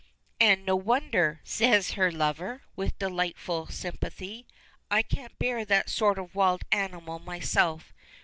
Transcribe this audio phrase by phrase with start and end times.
[0.39, 4.47] "And no wonder," says her lover, with delightful sympathy.
[4.89, 7.93] "I can't bear that sort of wild animal myself.